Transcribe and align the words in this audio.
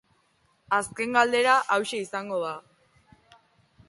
Azken 0.77 1.11
galdera 1.17 1.53
hauxe 1.75 1.99
izango 2.05 2.39
da. 2.47 2.55